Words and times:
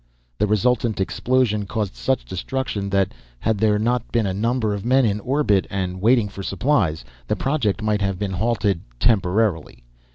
The 0.39 0.47
resultant 0.47 0.99
explosion 0.99 1.67
caused 1.67 1.95
such 1.95 2.25
destruction 2.25 2.89
that, 2.89 3.13
had 3.41 3.59
there 3.59 3.77
not 3.77 4.11
been 4.11 4.25
a 4.25 4.33
number 4.33 4.73
of 4.73 4.83
men 4.83 5.05
in 5.05 5.19
orbit 5.19 5.67
and 5.69 6.01
waiting 6.01 6.27
for 6.27 6.41
supplies, 6.41 7.05
the 7.27 7.35
project 7.35 7.83
might 7.83 8.01
have 8.01 8.17
been 8.17 8.33
halted, 8.33 8.81
"temporarily." 8.99 9.83